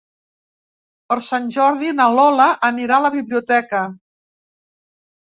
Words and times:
Per 1.11 1.17
Sant 1.25 1.45
Jordi 1.57 1.93
na 1.99 2.09
Lola 2.15 2.49
anirà 2.73 2.99
a 3.01 3.07
la 3.07 3.15
biblioteca. 3.21 3.87